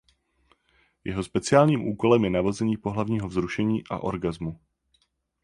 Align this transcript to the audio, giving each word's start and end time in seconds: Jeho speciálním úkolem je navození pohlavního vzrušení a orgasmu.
Jeho 1.05 1.23
speciálním 1.23 1.87
úkolem 1.87 2.23
je 2.23 2.29
navození 2.29 2.77
pohlavního 2.77 3.27
vzrušení 3.27 3.83
a 3.91 3.97
orgasmu. 3.99 4.59